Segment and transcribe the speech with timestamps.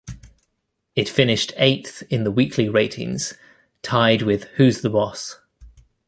[0.95, 3.35] It finished eighth in the weekly ratings,
[3.83, 5.37] tied with Who's the Boss?